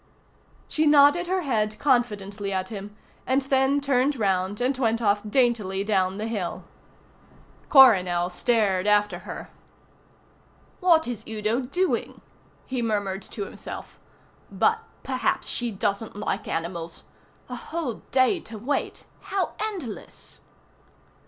[0.67, 5.83] She nodded her head confidently at him, and then turned round and went off daintily
[5.83, 6.63] down the hill.
[7.69, 9.51] Coronel stared after her.
[10.79, 12.21] "What is Udo doing?"
[12.65, 13.99] he murmured to himself.
[14.51, 17.03] "But perhaps she doesn't like animals.
[17.47, 19.05] A whole day to wait.
[19.25, 20.39] How endless!"